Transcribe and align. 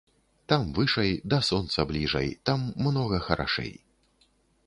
Там 0.51 0.63
вышай, 0.77 1.11
да 1.33 1.37
сонца 1.49 1.85
бліжай, 1.91 2.29
там 2.51 2.65
многа 2.87 3.17
харашэй. 3.27 3.73